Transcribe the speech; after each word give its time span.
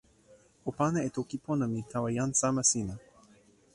o 0.69 0.69
pana 0.77 0.99
e 1.07 1.09
toki 1.15 1.37
pona 1.45 1.65
mi 1.73 1.79
tawa 1.91 2.09
jan 2.17 2.31
sama 2.41 2.63
sina. 2.71 2.93